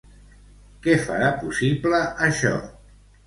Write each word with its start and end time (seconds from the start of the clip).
Què 0.85 0.95
farà 1.01 1.27
possible, 1.43 2.01
això? 2.31 2.55